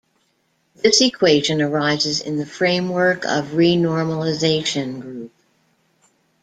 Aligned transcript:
This 0.77 0.99
equation 0.99 1.61
arises 1.61 2.21
in 2.21 2.37
the 2.37 2.45
framework 2.47 3.23
of 3.23 3.49
renormalization 3.49 4.99
group. 4.99 5.31